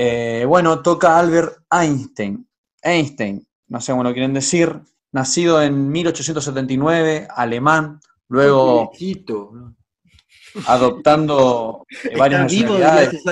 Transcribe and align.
Eh, 0.00 0.44
bueno, 0.46 0.80
toca 0.80 1.18
Albert 1.18 1.64
Einstein. 1.72 2.48
Einstein, 2.80 3.44
no 3.66 3.80
sé 3.80 3.90
cómo 3.90 4.04
lo 4.04 4.12
quieren 4.12 4.32
decir, 4.32 4.80
nacido 5.10 5.60
en 5.60 5.88
1879, 5.88 7.26
alemán, 7.34 7.98
luego 8.28 8.92
adoptando 10.68 11.84
varias 12.16 12.42
nacionalidades. 12.42 13.24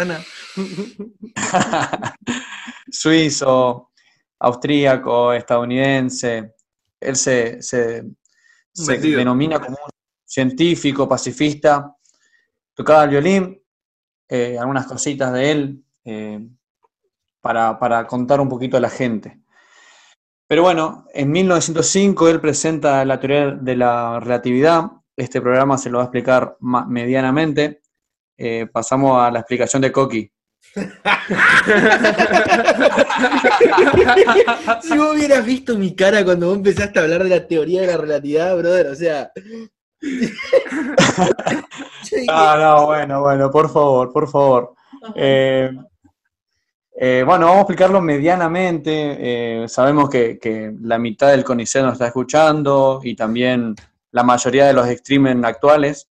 Suizo, 2.90 3.92
austríaco, 4.40 5.32
estadounidense. 5.34 6.56
Él 6.98 7.14
se, 7.14 7.62
se, 7.62 8.02
denomina 8.74 9.60
como 9.60 9.78
un 9.84 9.90
científico, 10.24 11.08
pacifista. 11.08 11.94
Tocaba 12.74 13.04
el 13.04 13.10
violín, 13.10 13.62
eh, 14.28 14.58
algunas 14.58 14.88
cositas 14.88 15.32
de 15.32 15.50
él 15.52 15.82
eh, 16.08 16.38
para, 17.46 17.78
para 17.78 18.08
contar 18.08 18.40
un 18.40 18.48
poquito 18.48 18.76
a 18.76 18.80
la 18.80 18.90
gente. 18.90 19.38
Pero 20.48 20.62
bueno, 20.62 21.04
en 21.14 21.30
1905 21.30 22.28
él 22.28 22.40
presenta 22.40 23.04
la 23.04 23.20
teoría 23.20 23.52
de 23.52 23.76
la 23.76 24.18
relatividad. 24.18 24.86
Este 25.16 25.40
programa 25.40 25.78
se 25.78 25.88
lo 25.88 25.98
va 25.98 26.02
a 26.02 26.06
explicar 26.06 26.56
medianamente. 26.88 27.82
Eh, 28.36 28.66
pasamos 28.72 29.22
a 29.22 29.30
la 29.30 29.38
explicación 29.38 29.82
de 29.82 29.92
Coqui. 29.92 30.28
si 34.82 34.98
vos 34.98 35.14
hubieras 35.14 35.46
visto 35.46 35.78
mi 35.78 35.94
cara 35.94 36.24
cuando 36.24 36.48
vos 36.48 36.56
empezaste 36.56 36.98
a 36.98 37.02
hablar 37.02 37.22
de 37.22 37.28
la 37.28 37.46
teoría 37.46 37.82
de 37.82 37.86
la 37.86 37.96
relatividad, 37.96 38.58
brother, 38.58 38.88
o 38.88 38.96
sea. 38.96 39.30
no, 42.26 42.58
no, 42.58 42.86
bueno, 42.86 43.20
bueno, 43.20 43.52
por 43.52 43.72
favor, 43.72 44.12
por 44.12 44.28
favor. 44.28 44.74
Eh, 45.14 45.70
eh, 46.98 47.22
bueno, 47.26 47.46
vamos 47.46 47.58
a 47.58 47.62
explicarlo 47.62 48.00
medianamente. 48.00 49.62
Eh, 49.62 49.68
sabemos 49.68 50.08
que, 50.08 50.74
la 50.80 50.98
mitad 50.98 51.30
del 51.30 51.44
CONICET 51.44 51.82
nos 51.82 51.92
está 51.92 52.06
escuchando 52.06 53.00
y 53.02 53.14
también 53.14 53.74
la 54.12 54.22
mayoría 54.22 54.66
de 54.66 54.72
los 54.72 54.88
streamers 54.88 55.44
actuales. 55.44 56.08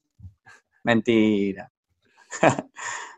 Mentira. 0.83 1.71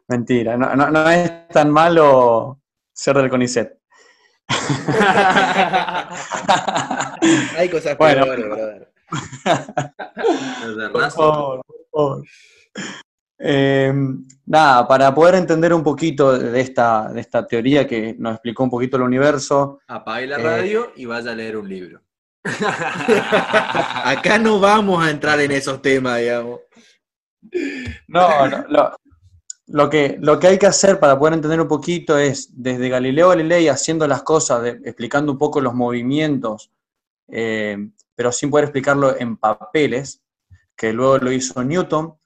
Mentira. 0.07 0.55
No, 0.55 1.09
es 1.09 1.49
tan 1.49 1.69
malo 1.69 2.61
ser 2.93 3.17
del 3.17 3.29
CONICET. 3.29 3.77
Hay 7.57 7.69
cosas 7.69 7.97
bueno. 7.97 8.25
brother. 8.25 8.93
por 10.93 11.11
favor, 11.11 11.61
por 11.65 11.85
favor. 11.91 12.23
Eh, 13.39 13.93
nada, 14.45 14.87
para 14.87 15.13
poder 15.13 15.35
entender 15.35 15.73
un 15.73 15.83
poquito 15.83 16.37
de 16.37 16.59
esta, 16.59 17.11
de 17.13 17.21
esta 17.21 17.45
teoría 17.45 17.87
que 17.87 18.15
nos 18.17 18.33
explicó 18.33 18.63
un 18.63 18.69
poquito 18.69 18.97
el 18.97 19.03
universo. 19.03 19.79
Apague 19.87 20.27
la 20.27 20.37
radio 20.37 20.91
y 20.95 21.05
vaya 21.05 21.31
a 21.31 21.35
leer 21.35 21.57
un 21.57 21.69
libro. 21.69 22.01
Acá 24.03 24.39
no 24.39 24.59
vamos 24.59 25.05
a 25.05 25.11
entrar 25.11 25.39
en 25.41 25.51
esos 25.51 25.81
temas, 25.81 26.19
digamos. 26.19 26.61
No, 28.07 28.47
no 28.47 28.93
lo, 29.67 29.89
que, 29.89 30.17
lo 30.21 30.39
que 30.39 30.47
hay 30.47 30.57
que 30.57 30.65
hacer 30.65 30.99
para 30.99 31.19
poder 31.19 31.35
entender 31.35 31.59
un 31.61 31.67
poquito 31.67 32.17
es, 32.17 32.49
desde 32.53 32.89
Galileo 32.89 33.29
Galilei 33.29 33.67
haciendo 33.67 34.07
las 34.07 34.23
cosas, 34.23 34.65
explicando 34.83 35.33
un 35.33 35.37
poco 35.37 35.61
los 35.61 35.73
movimientos, 35.73 36.71
eh, 37.27 37.77
pero 38.15 38.31
sin 38.31 38.49
poder 38.49 38.65
explicarlo 38.65 39.17
en 39.19 39.37
papeles, 39.37 40.23
que 40.75 40.93
luego 40.93 41.17
lo 41.17 41.31
hizo 41.31 41.63
Newton, 41.63 42.17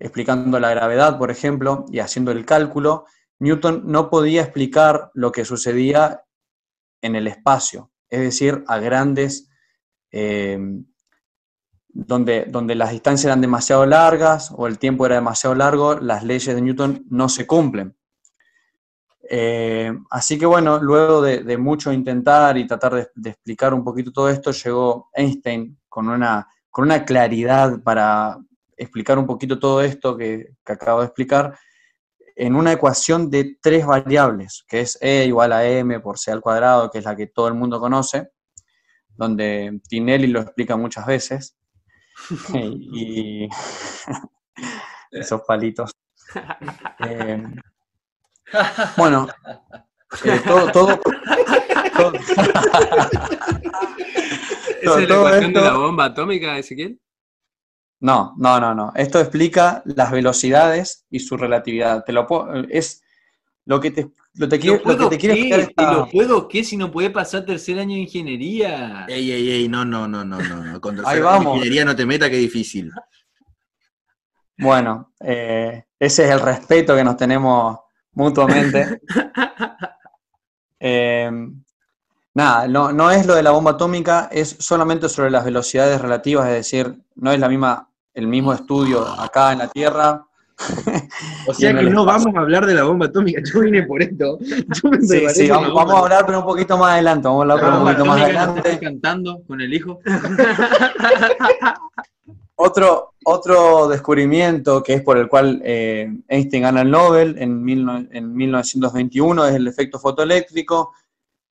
explicando 0.00 0.58
la 0.58 0.70
gravedad, 0.70 1.18
por 1.18 1.30
ejemplo, 1.30 1.84
y 1.92 2.00
haciendo 2.00 2.32
el 2.32 2.46
cálculo, 2.46 3.04
Newton 3.38 3.82
no 3.86 4.10
podía 4.10 4.42
explicar 4.42 5.10
lo 5.14 5.30
que 5.30 5.44
sucedía 5.44 6.24
en 7.02 7.14
el 7.16 7.26
espacio, 7.26 7.92
es 8.08 8.20
decir, 8.20 8.64
a 8.66 8.78
grandes, 8.78 9.50
eh, 10.10 10.58
donde, 11.88 12.46
donde 12.48 12.74
las 12.74 12.92
distancias 12.92 13.26
eran 13.26 13.40
demasiado 13.40 13.84
largas 13.84 14.52
o 14.56 14.66
el 14.66 14.78
tiempo 14.78 15.06
era 15.06 15.16
demasiado 15.16 15.54
largo, 15.54 15.98
las 16.00 16.24
leyes 16.24 16.54
de 16.54 16.60
Newton 16.60 17.04
no 17.10 17.28
se 17.28 17.46
cumplen. 17.46 17.96
Eh, 19.32 19.92
así 20.10 20.38
que 20.38 20.46
bueno, 20.46 20.80
luego 20.80 21.22
de, 21.22 21.56
mucho 21.56 21.92
intentar 21.92 22.56
y 22.58 22.66
tratar 22.66 23.10
de, 23.14 23.30
explicar 23.30 23.74
un 23.74 23.84
poquito 23.84 24.12
todo 24.12 24.28
esto, 24.28 24.50
llegó 24.50 25.08
Einstein 25.12 25.78
con 25.88 26.08
una, 26.08 26.48
con 26.68 26.86
una 26.86 27.04
claridad 27.04 27.80
para, 27.82 28.38
explicar 28.80 29.18
un 29.18 29.26
poquito 29.26 29.58
todo 29.58 29.82
esto 29.82 30.16
que, 30.16 30.54
acabo 30.64 31.00
de 31.00 31.06
explicar 31.06 31.58
en 32.34 32.56
una 32.56 32.72
ecuación 32.72 33.30
de 33.30 33.58
tres 33.60 33.84
variables, 33.84 34.64
que 34.66 34.80
es 34.80 34.98
E 35.00 35.26
igual 35.26 35.52
a 35.52 35.66
M 35.66 36.00
por 36.00 36.18
C 36.18 36.32
al 36.32 36.40
cuadrado, 36.40 36.90
que 36.90 36.98
es 36.98 37.04
la 37.04 37.14
que 37.14 37.26
todo 37.26 37.48
el 37.48 37.54
mundo 37.54 37.78
conoce, 37.78 38.30
donde 39.10 39.80
Tinelli 39.88 40.28
lo 40.28 40.40
explica 40.40 40.76
muchas 40.76 41.06
veces. 41.06 41.56
y 42.54 43.48
esos 45.10 45.42
palitos. 45.42 45.92
Eh, 47.02 47.42
bueno, 48.96 49.26
eh, 50.24 50.40
todo, 50.46 50.70
todo, 50.70 51.00
¿Es 54.80 55.08
la 55.08 55.16
ecuación 55.16 55.52
de 55.52 55.60
la 55.60 55.76
bomba 55.76 56.04
atómica, 56.06 56.58
Ezequiel? 56.58 57.00
No, 58.00 58.34
no, 58.38 58.58
no, 58.60 58.74
no. 58.74 58.92
Esto 58.96 59.20
explica 59.20 59.82
las 59.84 60.10
velocidades 60.10 61.06
y 61.10 61.20
su 61.20 61.36
relatividad. 61.36 62.04
Te 62.04 62.12
lo 62.12 62.26
es 62.68 63.02
lo 63.66 63.78
que 63.78 63.90
te, 63.90 64.10
lo 64.34 64.48
te 64.48 64.58
quiero, 64.58 64.80
lo 64.84 64.96
que 64.96 65.16
te 65.16 65.18
quiero 65.18 65.34
explicar 65.34 65.94
¿Lo 65.94 66.08
puedo 66.08 66.48
qué 66.48 66.64
si 66.64 66.76
no 66.76 66.90
puede 66.90 67.10
pasar 67.10 67.44
tercer 67.44 67.78
año 67.78 67.94
de 67.94 68.00
ingeniería? 68.00 69.04
Ey, 69.06 69.30
ey, 69.30 69.50
ey, 69.50 69.68
no, 69.68 69.84
no, 69.84 70.08
no, 70.08 70.24
no, 70.24 70.38
no. 70.40 70.80
Con 70.80 70.96
tercer 70.96 71.14
Ahí 71.14 71.20
vamos. 71.20 71.44
de 71.44 71.58
ingeniería 71.58 71.84
no 71.84 71.94
te 71.94 72.06
meta, 72.06 72.30
que 72.30 72.36
difícil. 72.36 72.90
Bueno, 74.56 75.12
eh, 75.20 75.84
ese 75.98 76.24
es 76.24 76.30
el 76.30 76.40
respeto 76.40 76.96
que 76.96 77.04
nos 77.04 77.16
tenemos 77.16 77.78
mutuamente. 78.12 79.00
eh, 80.80 81.30
Nada, 82.32 82.68
no, 82.68 82.92
no 82.92 83.10
es 83.10 83.26
lo 83.26 83.34
de 83.34 83.42
la 83.42 83.50
bomba 83.50 83.72
atómica, 83.72 84.28
es 84.30 84.56
solamente 84.60 85.08
sobre 85.08 85.30
las 85.30 85.44
velocidades 85.44 86.00
relativas, 86.00 86.46
es 86.48 86.54
decir, 86.54 87.02
no 87.16 87.32
es 87.32 87.40
la 87.40 87.48
misma, 87.48 87.89
el 88.14 88.26
mismo 88.26 88.52
estudio 88.52 89.06
acá 89.06 89.52
en 89.52 89.58
la 89.58 89.68
Tierra. 89.68 90.24
O 91.46 91.54
sea 91.54 91.74
que 91.74 91.84
no 91.84 92.04
vamos 92.04 92.34
a 92.36 92.40
hablar 92.40 92.66
de 92.66 92.74
la 92.74 92.84
bomba 92.84 93.06
atómica, 93.06 93.40
yo 93.42 93.60
vine 93.60 93.84
por 93.84 94.02
esto. 94.02 94.38
sí, 95.00 95.26
sí, 95.32 95.48
vamos, 95.48 95.94
a 95.94 95.98
hablar, 95.98 96.26
pero 96.26 96.40
un 96.40 96.44
poquito 96.44 96.76
más 96.76 96.92
adelante, 96.92 97.28
vamos 97.28 97.48
a 97.48 97.54
hablar 97.54 97.78
un 97.78 97.84
poquito 97.84 98.04
más 98.04 98.20
adelante. 98.20 98.78
cantando 98.78 99.42
con 99.46 99.62
el 99.62 99.72
hijo. 99.72 100.00
otro, 102.56 103.14
otro 103.24 103.88
descubrimiento 103.88 104.82
que 104.82 104.94
es 104.94 105.02
por 105.02 105.16
el 105.16 105.28
cual 105.28 105.62
eh, 105.64 106.12
Einstein 106.28 106.64
gana 106.64 106.82
el 106.82 106.90
Nobel 106.90 107.36
en, 107.38 107.66
en 108.12 108.34
1921 108.34 109.46
es 109.46 109.54
el 109.54 109.66
efecto 109.66 109.98
fotoeléctrico 109.98 110.92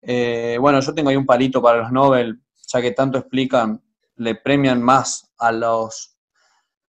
eh, 0.07 0.59
bueno, 0.61 0.81
yo 0.81 0.95
tengo 0.95 1.09
ahí 1.09 1.17
un 1.17 1.27
palito 1.27 1.63
para 1.63 1.79
los 1.79 1.93
Nobel, 1.93 2.41
ya 2.67 2.83
que 2.83 2.91
tanto 2.91 3.19
explican, 3.19 3.83
le 4.17 4.35
premian 4.35 4.83
más 4.83 5.33
a 5.39 5.51
los, 5.51 6.14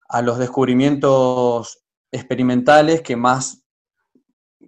a 0.08 0.22
los 0.22 0.38
descubrimientos 0.38 1.84
experimentales 2.12 3.02
que 3.02 3.16
más 3.16 3.64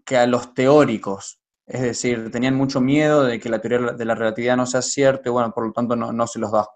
que 0.06 0.18
a 0.18 0.28
los 0.28 0.54
teóricos. 0.54 1.40
Es 1.66 1.82
decir, 1.82 2.32
tenían 2.32 2.56
mucho 2.56 2.80
miedo 2.80 3.24
de 3.24 3.40
que 3.40 3.50
la 3.50 3.60
teoría 3.60 3.92
de 3.92 4.06
la 4.06 4.16
relatividad 4.16 4.56
no 4.56 4.66
sea 4.66 4.82
cierta 4.82 5.30
y 5.30 5.32
bueno, 5.32 5.52
por 5.52 5.68
lo 5.68 5.74
tanto 5.74 5.96
no, 5.96 6.28
se 6.28 6.40
los 6.40 6.52
da. 6.52 6.68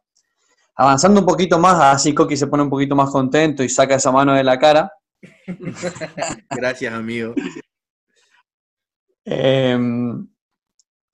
Avanzando 0.75 1.22
un 1.22 1.25
poquito 1.25 1.59
más, 1.59 1.95
así 1.95 2.13
Coqui 2.13 2.35
se 2.35 2.47
pone 2.47 2.63
un 2.63 2.69
poquito 2.69 2.95
más 2.95 3.09
contento 3.09 3.63
y 3.63 3.69
saca 3.69 3.95
esa 3.95 4.11
mano 4.11 4.33
de 4.33 4.44
la 4.44 4.59
cara. 4.59 4.91
Gracias, 6.49 6.93
amigo. 6.93 7.33
Eh, 9.23 9.78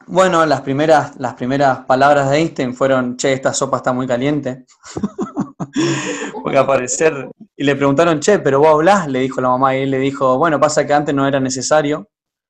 bueno, 0.10 0.46
las 0.46 0.62
primeras, 0.62 1.18
las 1.18 1.34
primeras 1.34 1.80
palabras 1.80 2.30
de 2.30 2.38
Einstein 2.38 2.74
fueron, 2.74 3.18
che, 3.18 3.34
esta 3.34 3.54
sopa 3.54 3.78
está 3.78 3.92
muy 3.92 4.08
caliente. 4.08 4.66
Porque 6.42 6.58
aparecer, 6.58 7.30
y 7.58 7.64
le 7.64 7.76
preguntaron, 7.76 8.20
che, 8.20 8.38
pero 8.40 8.60
vos 8.60 8.70
hablás, 8.70 9.08
le 9.08 9.20
dijo 9.20 9.42
la 9.42 9.50
mamá, 9.50 9.76
y 9.76 9.82
él 9.82 9.92
le 9.92 9.98
dijo, 9.98 10.38
bueno, 10.38 10.60
pasa 10.60 10.86
que 10.86 10.94
antes 10.94 11.14
no 11.14 11.28
era 11.28 11.40
necesario. 11.40 12.08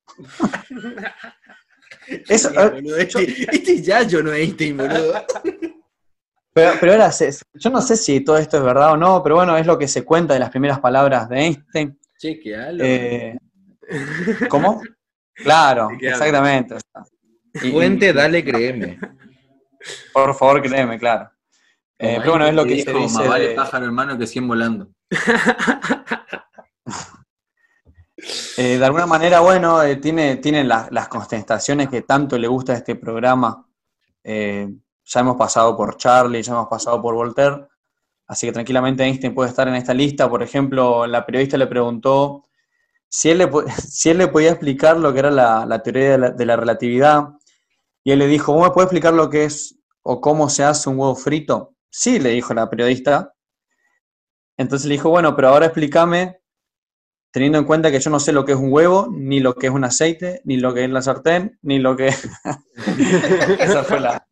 Eso, 2.30 2.50
este, 2.98 3.45
este, 3.51 3.81
ya 3.81 4.04
yo 4.04 4.21
no 4.24 4.31
Einstein, 4.33 4.77
boludo. 4.77 5.25
Pero, 6.54 6.71
pero 6.80 6.94
era, 6.94 7.12
yo 7.54 7.69
no 7.69 7.81
sé 7.81 7.95
si 7.95 8.21
todo 8.21 8.38
esto 8.39 8.57
es 8.57 8.63
verdad 8.63 8.94
o 8.94 8.98
no, 8.98 9.21
pero 9.21 9.36
bueno, 9.36 9.56
es 9.57 9.68
lo 9.68 9.77
que 9.77 9.88
se 9.88 10.04
cuenta 10.04 10.33
de 10.33 10.39
las 10.39 10.50
primeras 10.50 10.80
palabras 10.80 11.30
de 11.30 11.39
Einstein. 11.39 12.00
Che, 12.18 12.39
¿qué 12.39 12.56
eh, 12.80 13.38
¿Cómo? 14.50 14.81
Claro, 15.36 15.89
exactamente. 16.01 16.77
Fuente, 17.53 18.12
dale, 18.12 18.44
créeme. 18.44 19.00
Por 20.12 20.33
favor, 20.33 20.63
créeme, 20.63 20.98
claro. 20.98 21.30
Eh, 21.99 22.17
pero 22.19 22.31
bueno, 22.31 22.47
es 22.47 22.53
lo 22.53 22.63
que 22.63 22.73
dice. 22.75 22.94
Más 22.94 23.27
vale 23.27 23.55
pájaro 23.55 23.85
hermano 23.85 24.17
que 24.17 24.27
100 24.27 24.47
volando. 24.47 24.88
Eh, 28.57 28.79
de 28.79 28.85
alguna 28.85 29.05
manera, 29.05 29.41
bueno, 29.41 29.83
eh, 29.83 29.97
tiene, 29.97 30.38
tiene 30.38 30.63
las, 30.63 30.91
las 30.91 31.07
contestaciones 31.07 31.88
que 31.88 32.01
tanto 32.01 32.35
le 32.39 32.47
gusta 32.47 32.73
a 32.73 32.77
este 32.77 32.95
programa. 32.95 33.69
Ya 34.23 35.19
hemos 35.19 35.38
pasado 35.38 35.77
por 35.77 35.95
Charlie, 35.97 36.41
ya 36.41 36.53
hemos 36.53 36.67
pasado 36.67 36.99
por 36.99 37.13
Voltaire, 37.13 37.67
así 38.25 38.47
que 38.47 38.53
tranquilamente 38.53 39.03
Einstein 39.03 39.35
puede 39.35 39.50
estar 39.50 39.67
en 39.67 39.75
esta 39.75 39.93
lista. 39.93 40.27
Por 40.27 40.41
ejemplo, 40.41 41.05
la 41.05 41.25
periodista 41.25 41.55
le 41.57 41.67
preguntó 41.67 42.43
si 43.07 43.29
él 43.29 43.38
le, 43.38 43.50
si 43.88 44.09
él 44.09 44.17
le 44.17 44.27
podía 44.27 44.50
explicar 44.50 44.97
lo 44.97 45.13
que 45.13 45.19
era 45.19 45.31
la, 45.31 45.65
la 45.65 45.83
teoría 45.83 46.11
de 46.11 46.17
la, 46.17 46.29
de 46.31 46.45
la 46.45 46.55
relatividad, 46.57 47.29
y 48.03 48.11
él 48.11 48.19
le 48.19 48.27
dijo, 48.27 48.51
¿vos 48.51 48.63
me 48.63 48.71
puedes 48.71 48.88
explicar 48.88 49.13
lo 49.13 49.29
que 49.29 49.45
es 49.45 49.79
o 50.01 50.19
cómo 50.19 50.50
se 50.50 50.63
hace 50.63 50.89
un 50.89 50.97
huevo 50.97 51.15
frito? 51.15 51.76
Sí, 51.89 52.19
le 52.19 52.30
dijo 52.31 52.54
la 52.54 52.69
periodista. 52.69 53.34
Entonces 54.57 54.88
le 54.88 54.95
dijo, 54.95 55.10
bueno, 55.10 55.36
pero 55.36 55.50
ahora 55.50 55.68
explícame, 55.68 56.39
teniendo 57.31 57.57
en 57.60 57.66
cuenta 57.66 57.92
que 57.92 58.00
yo 58.00 58.10
no 58.10 58.19
sé 58.19 58.31
lo 58.31 58.45
que 58.45 58.54
es 58.54 58.57
un 58.57 58.72
huevo, 58.72 59.07
ni 59.12 59.39
lo 59.39 59.54
que 59.54 59.68
es 59.68 59.74
un 59.74 59.84
aceite, 59.84 60.42
ni 60.45 60.57
lo 60.57 60.74
que 60.74 60.86
es 60.86 60.89
la 60.89 61.01
sartén, 61.01 61.60
ni 61.62 61.80
lo 61.80 61.95
que... 61.95 62.07
Esa 63.60 63.84
fue 63.84 64.00
la, 64.00 64.28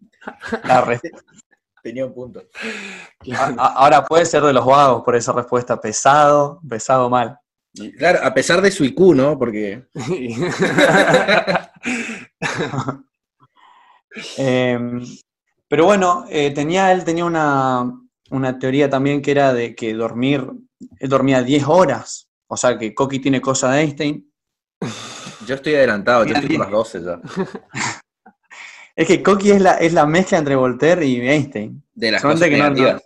la 0.63 0.81
respuesta. 0.81 1.21
Tenía 1.83 2.05
un 2.07 2.13
punto. 2.15 2.41
Ahora 3.57 4.03
puede 4.03 4.25
ser 4.25 4.41
de 4.41 4.53
los 4.53 4.65
vagos 4.65 5.03
por 5.03 5.15
esa 5.15 5.33
respuesta. 5.33 5.79
Pesado, 5.79 6.59
pesado 6.67 7.11
mal. 7.11 7.37
Claro, 7.97 8.19
a 8.23 8.33
pesar 8.33 8.59
de 8.61 8.71
su 8.71 8.83
IQ, 8.83 9.13
¿no? 9.13 9.37
Porque 9.37 9.85
Eh, 14.37 14.79
pero 15.67 15.85
bueno, 15.85 16.25
eh, 16.29 16.51
tenía, 16.51 16.91
él 16.91 17.03
tenía 17.03 17.25
una, 17.25 17.91
una 18.29 18.59
teoría 18.59 18.89
también 18.89 19.21
que 19.21 19.31
era 19.31 19.53
de 19.53 19.75
que 19.75 19.93
dormir, 19.93 20.47
él 20.99 21.09
dormía 21.09 21.41
10 21.43 21.63
horas. 21.67 22.27
O 22.47 22.55
sea 22.57 22.77
que 22.77 22.93
Coqui 22.93 23.19
tiene 23.19 23.41
cosa 23.41 23.71
de 23.71 23.81
Einstein. 23.81 24.31
yo 25.47 25.55
estoy 25.55 25.75
adelantado, 25.75 26.25
yo 26.25 26.35
estoy 26.35 26.57
por 26.57 26.65
las 26.65 26.71
12 26.71 27.01
ya. 27.03 27.19
Es 28.97 29.07
que 29.07 29.21
Coqui 29.21 29.51
es 29.51 29.61
la, 29.61 29.73
es 29.73 29.91
la 29.91 30.05
mezcla 30.05 30.37
entre 30.37 30.55
Voltaire 30.55 31.05
y 31.05 31.19
Einstein. 31.19 31.83
De 31.93 32.11
las 32.11 32.21
Solamente 32.21 32.49
cosas 32.49 32.49
que 32.49 32.57
no- 32.57 32.69
negativas. 32.69 33.03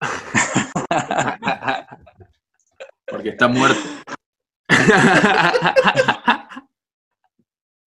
Porque 3.06 3.30
está 3.30 3.48
muerto. 3.48 3.80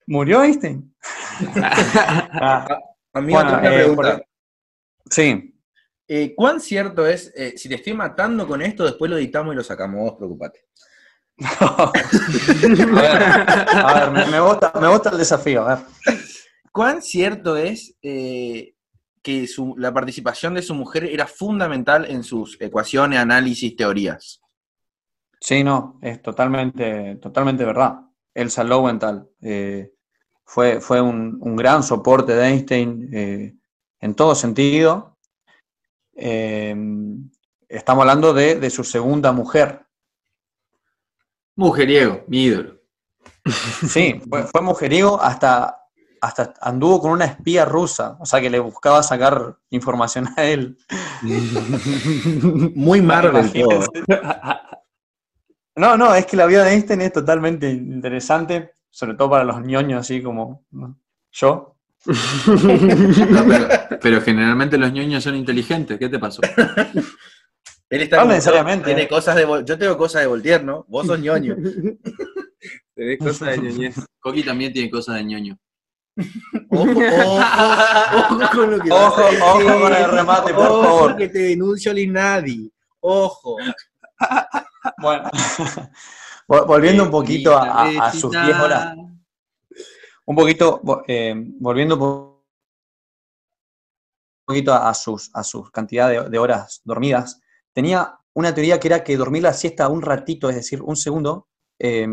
¿Murió 0.08 0.44
Einstein? 0.44 0.94
Ah, 2.34 2.68
Amigo, 3.14 3.40
Bueno, 3.40 3.58
una 3.60 3.70
eh, 3.70 3.74
pregunta. 3.74 4.18
por- 4.18 4.26
sí. 5.12 5.50
Eh, 6.08 6.34
¿Cuán 6.36 6.60
cierto 6.60 7.06
es, 7.08 7.32
eh, 7.36 7.54
si 7.58 7.70
te 7.70 7.76
estoy 7.76 7.94
matando 7.94 8.46
con 8.48 8.62
esto, 8.62 8.84
después 8.84 9.10
lo 9.10 9.18
editamos 9.18 9.54
y 9.54 9.58
lo 9.58 9.64
sacamos, 9.64 10.02
vos 10.02 10.16
preocupate? 10.18 10.66
a 11.60 11.92
ver, 13.02 13.22
a 13.86 14.00
ver, 14.00 14.12
me, 14.12 14.26
me 14.32 14.40
gusta, 14.40 14.72
me 14.80 14.88
gusta 14.88 15.10
el 15.10 15.18
desafío. 15.18 15.68
A 15.68 15.76
ver. 15.76 15.86
¿Cuán 16.72 17.02
cierto 17.02 17.56
es 17.58 17.96
eh, 18.02 18.76
que 19.22 19.48
su- 19.48 19.76
la 19.78 19.94
participación 19.94 20.54
de 20.56 20.62
su 20.62 20.76
mujer 20.76 21.06
era 21.06 21.26
fundamental 21.28 22.06
en 22.10 22.24
sus 22.24 22.60
ecuaciones, 22.62 23.20
análisis, 23.20 23.76
teorías? 23.76 24.42
Sí, 25.40 25.64
no, 25.64 26.00
es 26.02 26.22
totalmente, 26.22 27.16
totalmente 27.16 27.66
verdad. 27.66 27.96
Elsa 28.34 28.64
Lowenthal 28.64 29.30
eh, 29.42 29.93
fue, 30.46 30.82
fue 30.82 31.02
un, 31.02 31.38
un 31.42 31.56
gran 31.56 31.84
soporte 31.84 32.34
de 32.34 32.48
Einstein 32.48 33.10
eh, 33.14 33.56
en 34.00 34.16
todo 34.16 34.36
sentido. 34.36 35.18
Eh, 36.16 36.76
estamos 37.68 38.02
hablando 38.02 38.34
de, 38.34 38.60
de 38.60 38.70
su 38.70 38.84
segunda 38.84 39.32
mujer. 39.32 39.86
Mujeriego, 41.56 42.24
mi 42.28 42.44
ídolo. 42.44 42.80
Sí, 43.88 44.22
fue, 44.30 44.44
fue 44.44 44.62
mujeriego 44.62 45.22
hasta, 45.22 45.78
hasta 46.22 46.54
anduvo 46.62 47.02
con 47.02 47.12
una 47.12 47.26
espía 47.26 47.66
rusa, 47.66 48.18
o 48.20 48.26
sea 48.26 48.40
que 48.40 48.50
le 48.50 48.60
buscaba 48.60 49.04
sacar 49.04 49.58
información 49.70 50.30
a 50.38 50.44
él. 50.46 50.78
Muy 52.76 53.02
Marvel. 53.02 53.52
No, 55.76 55.98
no, 55.98 56.14
es 56.14 56.26
que 56.26 56.38
la 56.38 56.46
vida 56.46 56.64
de 56.64 56.74
Einstein 56.74 57.02
es 57.02 57.14
totalmente 57.14 57.70
interesante, 57.70 58.74
sobre 58.94 59.16
todo 59.16 59.32
para 59.32 59.44
los 59.44 59.60
ñoños 59.62 60.02
así 60.02 60.22
como 60.22 60.66
¿no? 60.72 61.00
yo. 61.32 61.76
No, 62.06 63.46
pero, 63.48 63.68
pero 64.02 64.22
generalmente 64.22 64.78
los 64.78 64.92
ñoños 64.94 65.24
son 65.24 65.36
inteligentes. 65.36 65.98
¿Qué 65.98 66.10
te 66.10 66.20
pasó? 66.20 66.42
Él 67.90 68.02
está 68.02 68.18
No 68.18 68.26
necesariamente. 68.30 68.86
Tiene 68.86 69.08
cosas 69.08 69.36
de, 69.36 69.64
yo 69.66 69.78
tengo 69.78 69.98
cosas 69.98 70.22
de 70.22 70.28
Voltaire, 70.28 70.64
¿no? 70.64 70.86
Vos 70.88 71.08
sos 71.08 71.20
ñoño. 71.20 71.56
Tenés 72.96 73.18
cosas 73.20 73.50
de 73.50 73.58
ñoñez. 73.60 73.96
Coqui 74.20 74.44
también 74.44 74.72
tiene 74.72 74.92
cosas 74.92 75.16
de 75.16 75.24
ñoño. 75.24 75.58
Ojo, 76.70 76.92
ojo, 76.92 77.40
ojo 78.18 78.50
con 78.56 78.72
lo 78.72 78.80
que 78.80 78.92
a 78.92 78.96
Ojo, 78.96 79.22
ojo 79.42 79.80
con 79.82 79.94
el 79.94 80.12
remate, 80.12 80.54
por 80.54 80.68
Ojo 80.68 80.84
favor. 80.84 81.16
que 81.18 81.30
te 81.30 81.40
denuncio 81.40 81.90
al 81.92 82.00
INADI. 82.00 82.72
Ojo. 83.00 83.58
Bueno, 85.02 85.30
volviendo 86.48 87.04
un 87.04 87.12
poquito 87.12 87.58
a, 87.58 87.64
a- 87.84 87.84
a 88.08 88.12
sus 88.14 88.32
10 88.32 88.58
horas, 88.60 88.96
un 90.26 90.36
poquito, 90.36 90.82
eh, 91.08 91.34
volviendo 91.60 91.96
un 91.96 92.00
po- 92.00 92.44
poquito 94.46 94.74
a, 94.74 94.90
a 94.90 94.94
sus, 94.94 95.30
a 95.34 95.44
sus 95.44 95.72
cantidad 95.72 96.10
de, 96.10 96.30
de 96.30 96.38
horas 96.40 96.82
dormidas, 96.84 97.40
tenía 97.74 98.18
una 98.34 98.54
teoría 98.54 98.80
que 98.80 98.88
era 98.88 99.04
que 99.04 99.16
dormir 99.18 99.44
la 99.44 99.54
siesta 99.54 99.88
un 99.90 100.02
ratito, 100.02 100.50
es 100.50 100.56
decir, 100.56 100.82
un 100.82 100.96
segundo, 100.96 101.48
eh, 101.80 102.08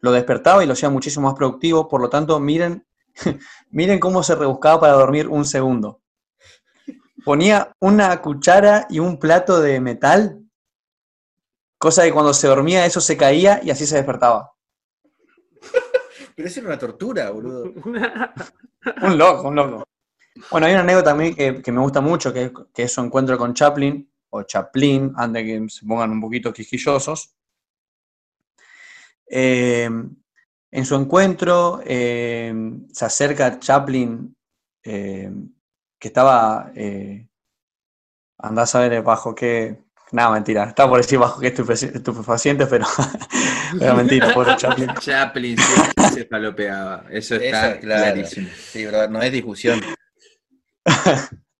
lo 0.00 0.12
despertaba 0.12 0.62
y 0.62 0.66
lo 0.66 0.74
hacía 0.74 0.90
muchísimo 0.90 1.26
más 1.28 1.34
productivo, 1.34 1.88
por 1.88 2.00
lo 2.00 2.08
tanto, 2.10 2.38
miren, 2.40 2.86
miren 3.70 3.98
cómo 4.00 4.22
se 4.22 4.34
rebuscaba 4.34 4.80
para 4.80 4.92
dormir 4.94 5.28
un 5.28 5.44
segundo. 5.44 6.00
Ponía 7.24 7.72
una 7.80 8.20
cuchara 8.20 8.86
y 8.90 8.98
un 8.98 9.18
plato 9.18 9.60
de 9.60 9.80
metal, 9.80 10.41
cosa 11.82 12.04
que 12.04 12.12
cuando 12.12 12.32
se 12.32 12.46
dormía 12.46 12.86
eso 12.86 13.00
se 13.00 13.16
caía 13.16 13.58
y 13.60 13.70
así 13.70 13.86
se 13.86 13.96
despertaba. 13.96 14.52
Pero 16.36 16.46
eso 16.48 16.60
era 16.60 16.68
una 16.68 16.78
tortura, 16.78 17.30
boludo. 17.30 17.72
Un 19.02 19.18
loco, 19.18 19.48
un 19.48 19.54
loco. 19.56 19.84
Bueno, 20.50 20.66
hay 20.66 20.72
una 20.72 20.82
anécdota 20.82 21.10
también 21.10 21.34
que, 21.34 21.60
que 21.62 21.72
me 21.72 21.80
gusta 21.80 22.00
mucho, 22.00 22.32
que, 22.32 22.44
es- 22.46 22.52
que 22.74 22.82
es 22.84 22.92
su 22.92 23.00
encuentro 23.00 23.36
con 23.38 23.52
Chaplin, 23.54 24.08
o 24.30 24.42
Chaplin, 24.44 25.12
antes 25.16 25.44
de 25.44 25.48
que 25.60 25.68
se 25.68 25.86
pongan 25.86 26.10
un 26.12 26.20
poquito 26.20 26.52
quisquillosos. 26.52 27.36
Eh, 29.28 29.88
en 30.70 30.84
su 30.86 30.94
encuentro 30.96 31.80
eh, 31.84 32.52
se 32.92 33.04
acerca 33.04 33.58
Chaplin, 33.60 34.36
eh, 34.84 35.30
que 35.98 36.08
estaba, 36.08 36.72
eh, 36.74 37.28
andás 38.38 38.74
a 38.74 38.80
ver 38.80 39.02
bajo 39.02 39.34
qué... 39.34 39.78
Nada, 40.12 40.30
mentira, 40.32 40.64
estaba 40.64 40.90
por 40.90 40.98
decir 41.00 41.18
bajo 41.18 41.40
estupefaci- 41.40 41.94
estupefacientes, 41.94 42.68
pero 42.68 42.84
era 43.80 43.94
mentira, 43.94 44.30
pobre 44.34 44.54
Chaplin. 44.56 44.90
Chaplin 45.00 45.56
se, 45.58 46.08
se 46.14 46.24
falopeaba. 46.26 47.04
Eso 47.10 47.34
está 47.36 47.78
claro. 47.80 47.80
clarísimo. 47.80 48.48
Sí, 48.70 48.86
bro, 48.86 49.08
no 49.08 49.22
es 49.22 49.32
discusión. 49.32 49.80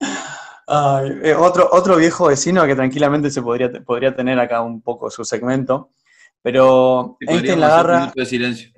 Ay, 0.66 1.10
eh, 1.24 1.34
otro, 1.34 1.68
otro 1.72 1.96
viejo 1.96 2.28
vecino 2.28 2.64
que 2.66 2.74
tranquilamente 2.74 3.30
se 3.30 3.42
podría, 3.42 3.70
podría 3.84 4.14
tener 4.14 4.38
acá 4.38 4.60
un 4.62 4.80
poco 4.80 5.10
su 5.10 5.24
segmento, 5.24 5.90
pero 6.40 7.16
Sí, 7.20 7.26
Einstein 7.28 7.60
la 7.60 7.66
agarra, 7.66 8.12
de 8.14 8.26
silencio. 8.26 8.70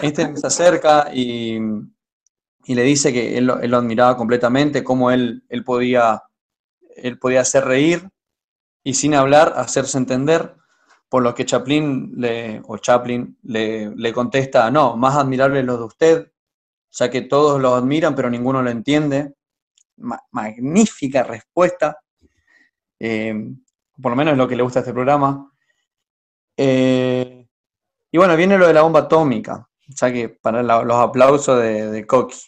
Einstein 0.00 0.36
se 0.36 0.46
acerca 0.46 1.08
y, 1.12 1.58
y 2.64 2.74
le 2.74 2.82
dice 2.82 3.12
que 3.12 3.36
él, 3.36 3.46
lo- 3.46 3.60
él 3.60 3.70
lo 3.70 3.78
admiraba 3.78 4.16
completamente, 4.16 4.82
cómo 4.84 5.10
él, 5.10 5.44
él, 5.48 5.64
podía, 5.64 6.22
él 7.02 7.18
podía 7.18 7.40
hacer 7.42 7.64
reír 7.64 8.08
y 8.84 8.94
sin 8.94 9.14
hablar 9.14 9.54
hacerse 9.56 9.98
entender, 9.98 10.54
por 11.08 11.22
lo 11.22 11.34
que 11.34 11.44
Chaplin 11.44 12.14
le, 12.16 12.62
o 12.64 12.78
Chaplin 12.78 13.38
le, 13.42 13.94
le 13.94 14.12
contesta, 14.12 14.70
no, 14.70 14.96
más 14.96 15.16
admirable 15.16 15.60
es 15.60 15.66
lo 15.66 15.76
de 15.76 15.84
usted, 15.84 16.32
ya 16.90 17.10
que 17.10 17.22
todos 17.22 17.60
lo 17.60 17.74
admiran 17.74 18.14
pero 18.14 18.30
ninguno 18.30 18.62
lo 18.62 18.70
entiende. 18.70 19.34
Ma- 19.98 20.22
magnífica 20.30 21.22
respuesta, 21.22 22.00
eh, 22.98 23.34
por 24.00 24.12
lo 24.12 24.16
menos 24.16 24.32
es 24.32 24.38
lo 24.38 24.48
que 24.48 24.56
le 24.56 24.62
gusta 24.62 24.78
a 24.78 24.82
este 24.82 24.92
programa. 24.94 25.52
Eh, 26.56 27.46
y 28.10 28.18
bueno, 28.18 28.36
viene 28.36 28.58
lo 28.58 28.66
de 28.66 28.72
la 28.74 28.82
bomba 28.82 29.00
atómica, 29.00 29.68
ya 29.86 30.12
que 30.12 30.28
para 30.30 30.62
los 30.62 30.96
aplausos 30.96 31.60
de, 31.60 31.90
de 31.90 32.06
Coqui. 32.06 32.40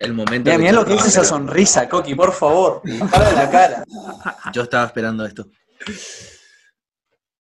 El 0.00 0.14
momento. 0.14 0.48
Mira, 0.48 0.58
mira 0.58 0.72
lo 0.72 0.84
que 0.84 0.94
estaba 0.94 1.08
esa 1.08 1.24
sonrisa, 1.24 1.86
Coqui, 1.86 2.14
por 2.14 2.32
favor. 2.32 2.80
Para 3.12 3.32
la 3.32 3.50
cara. 3.50 3.84
Yo 4.50 4.62
estaba 4.62 4.86
esperando 4.86 5.26
esto. 5.26 5.46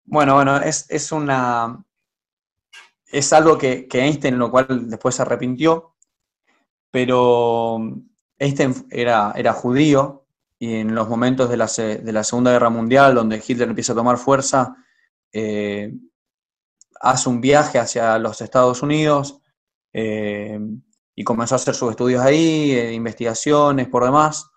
Bueno, 0.06 0.36
bueno, 0.36 0.58
es, 0.58 0.86
es 0.90 1.12
una. 1.12 1.84
Es 3.06 3.34
algo 3.34 3.58
que, 3.58 3.88
que 3.88 4.00
Einstein, 4.00 4.40
lo 4.40 4.50
cual 4.50 4.90
después 4.90 5.16
se 5.16 5.22
arrepintió, 5.22 5.96
pero 6.92 7.78
Einstein 8.40 8.88
era, 8.90 9.34
era 9.36 9.54
judío 9.54 10.26
y 10.58 10.76
en 10.76 10.96
los 10.96 11.10
momentos 11.10 11.50
de 11.50 11.58
la, 11.58 11.68
de 11.68 12.12
la 12.14 12.24
Segunda 12.24 12.52
Guerra 12.52 12.70
Mundial, 12.70 13.16
donde 13.16 13.44
Hitler 13.46 13.70
empieza 13.70 13.92
a 13.92 13.98
tomar 13.98 14.18
fuerza, 14.18 14.76
eh, 15.32 15.94
hace 17.02 17.30
un 17.30 17.42
viaje 17.42 17.80
hacia 17.80 18.18
los 18.18 18.42
Estados 18.42 18.82
Unidos 18.82 19.42
eh, 19.94 20.60
y 21.16 21.24
comenzó 21.24 21.56
a 21.56 21.58
hacer 21.58 21.74
sus 21.74 21.92
estudios 21.92 22.22
ahí, 22.22 22.72
eh, 22.72 22.94
investigaciones 22.94 23.88
por 23.88 24.04
demás. 24.04 24.52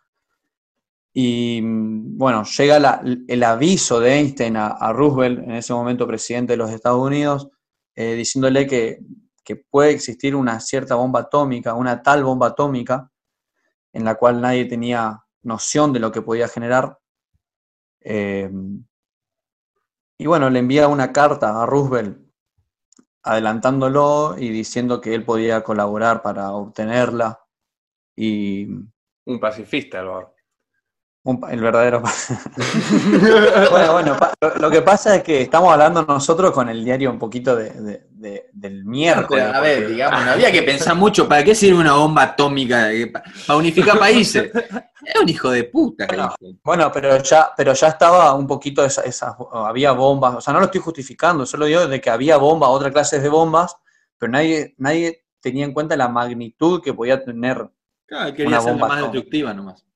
Y 1.13 1.61
bueno, 1.63 2.45
llega 2.45 3.01
el 3.29 3.43
aviso 3.43 4.01
de 4.01 4.15
Einstein 4.15 4.57
a, 4.57 4.93
Roosevelt, 4.93 5.41
en 5.41 5.53
ese 5.53 5.73
momento 5.73 6.07
presidente 6.07 6.53
de 6.53 6.57
los 6.57 6.71
Estados 6.71 7.01
Unidos, 7.01 7.49
eh, 7.95 8.15
diciéndole 8.15 8.67
que, 8.67 9.01
puede 9.71 9.93
existir 9.93 10.37
una 10.37 10.61
cierta 10.61 10.95
bomba 10.95 11.21
atómica, 11.21 11.73
una 11.73 12.03
tal 12.03 12.23
bomba 12.23 12.49
atómica, 12.49 13.11
en 13.95 14.05
la 14.05 14.17
cual 14.17 14.43
nadie 14.43 14.67
tenía 14.67 15.25
noción 15.43 15.91
de 15.95 16.01
lo 16.01 16.13
que 16.13 16.21
podía 16.21 16.49
generar. 16.49 16.99
Eh, 18.01 18.51
y 20.19 20.27
bueno, 20.27 20.51
le 20.51 20.59
envía 20.59 20.87
una 20.89 21.15
carta 21.15 21.63
a 21.63 21.65
Roosevelt 21.65 22.28
adelantándolo 23.23 24.37
y 24.39 24.49
diciendo 24.51 25.01
que 25.01 25.15
él 25.15 25.25
podía 25.25 25.63
colaborar 25.63 26.23
para 26.23 26.53
obtenerla. 26.53 27.41
Y, 28.17 28.67
un 29.25 29.41
pacifista, 29.41 30.03
lo 30.03 30.35
el 31.51 31.61
verdadero. 31.61 32.03
bueno, 33.71 33.93
bueno, 33.93 34.17
lo, 34.61 34.71
que 34.71 34.81
pasa 34.83 35.17
es 35.17 35.23
que 35.23 35.43
estamos 35.43 35.71
hablando 35.73 36.03
nosotros 36.03 36.53
con 36.53 36.69
el 36.69 36.83
diario 36.85 37.11
un 37.11 37.19
poquito 37.19 37.55
de, 37.55 38.07
del 38.53 38.85
miércoles. 38.85 39.45
a 39.45 39.61
ver, 39.61 39.89
digamos, 39.89 40.25
no 40.25 40.31
había 40.33 40.51
que 40.51 40.63
pensar 40.63 40.97
mucho. 40.97 41.29
¿Para 41.29 41.45
qué 41.45 41.55
sirve 41.55 41.81
una 41.81 41.95
bomba 41.95 42.23
atómica? 42.23 42.89
Para 43.47 43.59
unificar 43.59 43.99
países. 43.99 44.51
Es 44.55 45.21
un 45.21 45.29
hijo 45.29 45.51
de 45.51 45.65
puta. 45.65 46.07
Bueno, 46.65 46.91
pero 46.93 47.23
ya, 47.23 47.51
pero 47.57 47.75
ya 47.75 47.89
estaba 47.89 48.33
un 48.35 48.47
poquito 48.47 48.85
esa, 48.85 49.37
había 49.53 49.93
bombas. 49.93 50.37
O 50.37 50.41
sea, 50.41 50.55
no 50.55 50.61
lo 50.61 50.67
estoy 50.67 50.81
justificando, 50.81 51.45
solo 51.45 51.67
digo 51.67 51.87
de 51.87 52.01
que 52.01 52.11
había 52.11 52.39
bombas, 52.39 52.71
otras 52.71 52.93
clases 52.93 53.23
de 53.23 53.29
bombas, 53.29 53.77
pero 54.17 54.33
nadie, 54.33 54.75
nadie 54.79 55.27
tenía 55.41 55.65
en 55.65 55.75
cuenta 55.75 55.97
la 55.97 56.09
magnitud 56.09 56.83
que 56.83 56.95
podía 56.95 57.23
tener. 57.23 57.69
Claro, 58.07 58.35
quería 58.35 58.61
ser 58.61 58.77
más 58.77 59.03
destructiva 59.03 59.53
nomás. 59.53 59.88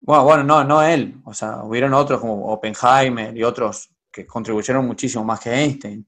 Bueno, 0.00 0.24
bueno, 0.24 0.44
no, 0.44 0.64
no 0.64 0.82
él. 0.82 1.20
O 1.24 1.34
sea, 1.34 1.62
hubieron 1.64 1.94
otros 1.94 2.20
como 2.20 2.46
Oppenheimer 2.52 3.36
y 3.36 3.42
otros 3.42 3.90
que 4.10 4.26
contribuyeron 4.26 4.86
muchísimo 4.86 5.24
más 5.24 5.40
que 5.40 5.50
Einstein. 5.50 6.06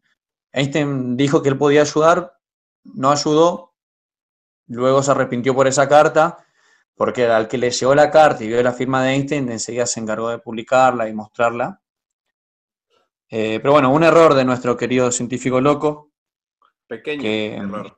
Einstein 0.53 1.17
dijo 1.17 1.43
que 1.43 1.49
él 1.49 1.59
podía 1.59 1.83
ayudar, 1.83 2.37
no 2.85 3.11
ayudó, 3.11 3.75
luego 4.67 5.03
se 5.03 5.11
arrepintió 5.11 5.55
por 5.55 5.67
esa 5.69 5.89
carta, 5.89 6.45
porque 6.95 7.27
al 7.27 7.49
que 7.49 7.59
le 7.59 7.71
llegó 7.71 7.95
la 7.95 8.11
carta 8.11 8.43
y 8.43 8.49
vio 8.49 8.63
la 8.63 8.73
firma 8.73 9.03
de 9.03 9.13
Einstein, 9.13 9.51
enseguida 9.51 9.87
se 9.87 10.01
encargó 10.01 10.29
de 10.31 10.39
publicarla 10.39 11.09
y 11.09 11.15
mostrarla. 11.15 11.81
Eh, 13.29 13.61
pero 13.61 13.73
bueno, 13.73 13.93
un 13.93 14.03
error 14.03 14.35
de 14.35 14.45
nuestro 14.45 14.77
querido 14.77 15.13
científico 15.13 15.61
loco. 15.61 16.11
Pequeño 16.89 17.25
error. 17.25 17.97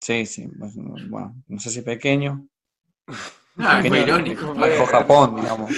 Sí, 0.00 0.26
sí, 0.26 0.48
pues, 0.58 0.74
bueno, 1.08 1.34
no 1.48 1.58
sé 1.58 1.70
si 1.70 1.82
pequeño. 1.82 2.46
Ah, 3.58 3.82
fue 3.86 4.00
irónico. 4.00 4.54
Fue 4.54 4.86
Japón, 4.86 5.36
digamos. 5.36 5.72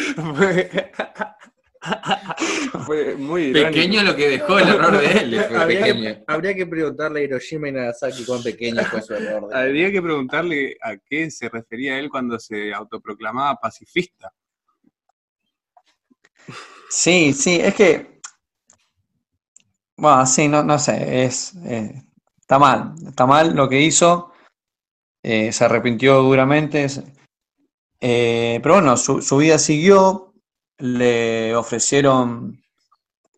fue 2.85 3.15
muy 3.15 3.53
Pequeño 3.53 4.03
lo 4.03 4.17
que 4.17 4.29
dejó 4.31 4.59
el 4.59 4.69
error 4.69 5.01
de 5.01 5.13
él. 5.13 5.45
Fue 5.45 5.57
habría, 5.57 5.81
pequeño. 5.81 6.25
habría 6.27 6.55
que 6.55 6.67
preguntarle 6.67 7.21
a 7.21 7.23
Hiroshima 7.23 7.69
y 7.69 7.73
Nagasaki 7.73 8.25
cuán 8.25 8.43
pequeño 8.43 8.83
fue 8.85 9.03
su 9.03 9.15
error. 9.15 9.55
Habría 9.55 9.93
que 9.93 10.03
preguntarle 10.03 10.77
a 10.83 10.97
qué 10.97 11.31
se 11.31 11.49
refería 11.49 11.99
él 11.99 12.09
cuando 12.11 12.39
se 12.39 12.75
autoproclamaba 12.75 13.57
pacifista. 13.57 14.33
Sí, 16.91 17.33
sí, 17.33 17.61
es 17.61 17.75
que. 17.75 18.21
Bueno, 19.97 20.27
sí, 20.27 20.49
no, 20.49 20.63
no 20.63 20.79
sé, 20.79 21.25
es. 21.25 21.55
Eh, 21.65 22.03
está 22.41 22.59
mal, 22.59 22.95
está 23.07 23.27
mal 23.27 23.55
lo 23.55 23.69
que 23.69 23.81
hizo. 23.81 24.33
Eh, 25.23 25.53
se 25.53 25.65
arrepintió 25.65 26.23
duramente. 26.23 26.87
Eh, 28.01 28.61
pero 28.63 28.75
bueno, 28.75 28.97
su, 28.97 29.37
vida 29.37 29.59
siguió, 29.59 30.33
le 30.79 31.55
ofrecieron, 31.57 32.63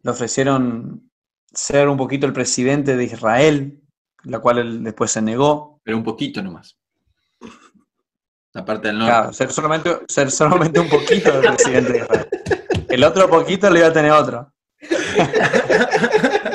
le 0.03 0.11
ofrecieron 0.11 1.11
ser 1.53 1.89
un 1.89 1.97
poquito 1.97 2.27
el 2.27 2.33
presidente 2.33 2.97
de 2.97 3.05
Israel, 3.05 3.81
la 4.25 4.41
cual 4.41 4.59
él 4.59 4.85
después 4.85 5.11
se 5.11 5.23
negó. 5.23 5.81
Pero 5.83 5.97
un 5.97 6.05
poquito 6.05 6.43
nomás. 6.43 6.77
La 8.53 8.65
parte 8.65 8.89
del 8.89 8.99
norte. 8.99 9.13
Claro, 9.13 9.33
ser 9.33 9.53
solamente, 9.53 9.99
ser 10.09 10.31
solamente 10.31 10.81
un 10.81 10.89
poquito 10.89 11.33
el 11.33 11.41
presidente 11.41 11.93
de 11.93 11.99
Israel. 12.01 12.29
El 12.89 13.05
otro 13.05 13.31
poquito 13.31 13.71
le 13.71 13.79
iba 13.79 13.89
a 13.89 13.93
tener 13.93 14.11
otro. 14.11 14.53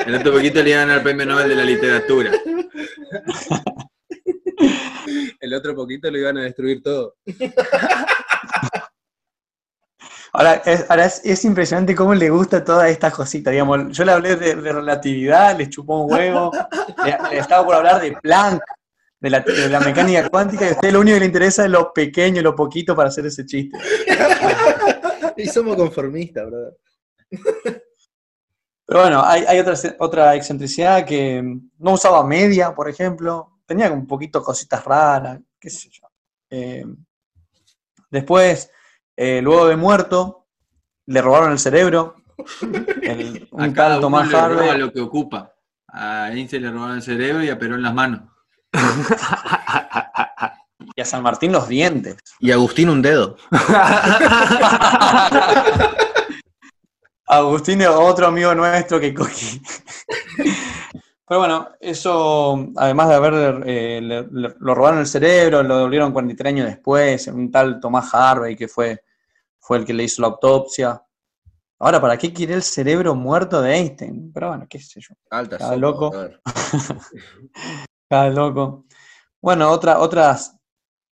El 0.06 0.14
otro 0.16 0.32
poquito 0.32 0.62
le 0.62 0.70
iban 0.70 0.90
al 0.90 1.02
premio 1.02 1.26
Nobel 1.26 1.48
de 1.48 1.54
la 1.54 1.64
literatura. 1.64 2.32
El 5.46 5.54
otro 5.54 5.74
poquito 5.76 6.10
lo 6.10 6.18
iban 6.18 6.38
a 6.38 6.42
destruir 6.42 6.82
todo. 6.82 7.14
Ahora, 10.32 10.54
es, 10.66 11.20
es, 11.24 11.44
impresionante 11.44 11.94
cómo 11.94 12.12
le 12.14 12.28
gusta 12.28 12.64
todas 12.64 12.90
estas 12.90 13.14
cositas. 13.14 13.52
Digamos, 13.52 13.96
yo 13.96 14.04
le 14.04 14.10
hablé 14.12 14.34
de, 14.34 14.54
relatividad, 14.56 15.56
le 15.56 15.70
chupó 15.70 16.00
un 16.00 16.12
huevo, 16.12 16.50
le, 17.30 17.38
estaba 17.38 17.64
por 17.64 17.76
hablar 17.76 18.02
de 18.02 18.12
Planck, 18.20 18.60
de 19.20 19.30
la, 19.30 19.80
mecánica 19.80 20.28
cuántica, 20.28 20.66
y 20.66 20.70
a 20.70 20.72
usted 20.72 20.92
lo 20.92 21.00
único 21.00 21.14
que 21.14 21.20
le 21.20 21.26
interesa 21.26 21.64
es 21.64 21.70
lo 21.70 21.92
pequeño, 21.92 22.42
lo 22.42 22.56
poquito 22.56 22.96
para 22.96 23.08
hacer 23.08 23.24
ese 23.24 23.46
chiste. 23.46 23.78
y 25.36 25.46
somos 25.46 25.76
conformistas, 25.76 26.44
brother. 26.44 26.76
Pero 28.84 29.00
bueno, 29.00 29.22
hay, 29.24 29.44
hay 29.46 29.60
otra, 29.60 29.74
otra 30.00 30.34
excentricidad 30.34 31.06
que 31.06 31.40
no 31.78 31.92
usaba 31.92 32.22
media, 32.24 32.74
por 32.74 32.90
ejemplo 32.90 33.55
tenía 33.66 33.90
un 33.90 34.06
poquito 34.06 34.42
cositas 34.42 34.84
raras, 34.84 35.40
qué 35.58 35.68
sé 35.68 35.90
yo. 35.90 36.08
Eh, 36.48 36.86
después, 38.10 38.70
eh, 39.16 39.42
luego 39.42 39.66
de 39.66 39.76
muerto, 39.76 40.46
le 41.06 41.20
robaron 41.20 41.52
el 41.52 41.58
cerebro. 41.58 42.16
un 43.50 43.74
tal 43.74 44.00
Tomás 44.00 44.32
Harvey. 44.32 44.78
lo 44.78 44.92
que 44.92 45.00
ocupa. 45.00 45.52
A 45.88 46.30
Einstein 46.30 46.62
le 46.62 46.70
robaron 46.70 46.96
el 46.96 47.02
cerebro 47.02 47.42
y 47.42 47.50
a 47.50 47.58
Perón 47.58 47.82
las 47.82 47.94
manos. 47.94 48.22
y 50.94 51.00
a 51.00 51.04
San 51.04 51.22
Martín 51.22 51.52
los 51.52 51.68
dientes. 51.68 52.16
Y 52.40 52.50
a 52.50 52.54
Agustín 52.54 52.88
un 52.88 53.02
dedo. 53.02 53.36
Agustín 57.28 57.80
es 57.80 57.88
otro 57.88 58.28
amigo 58.28 58.54
nuestro 58.54 59.00
que 59.00 59.12
cogí. 59.12 59.60
Pero 61.28 61.40
bueno, 61.40 61.68
eso, 61.80 62.68
además 62.76 63.08
de 63.08 63.14
haber, 63.16 63.62
eh, 63.66 64.00
lo 64.00 64.74
robaron 64.74 65.00
el 65.00 65.06
cerebro, 65.06 65.62
lo 65.62 65.78
devolvieron 65.78 66.12
43 66.12 66.52
años 66.52 66.66
después, 66.66 67.26
un 67.26 67.50
tal 67.50 67.80
Tomás 67.80 68.14
Harvey 68.14 68.54
que 68.54 68.68
fue, 68.68 69.02
fue 69.58 69.78
el 69.78 69.84
que 69.84 69.92
le 69.92 70.04
hizo 70.04 70.22
la 70.22 70.28
autopsia. 70.28 71.02
Ahora, 71.80 72.00
¿para 72.00 72.16
qué 72.16 72.32
quiere 72.32 72.54
el 72.54 72.62
cerebro 72.62 73.16
muerto 73.16 73.60
de 73.60 73.74
Einstein? 73.74 74.32
Pero 74.32 74.48
bueno, 74.50 74.66
qué 74.70 74.78
sé 74.78 75.00
yo. 75.00 75.14
Alta 75.30 75.58
Cada 75.58 75.76
loco. 75.76 76.12
Cada 78.08 78.30
loco. 78.30 78.86
Bueno, 79.42 79.70
otra, 79.70 79.98
otras, 79.98 80.56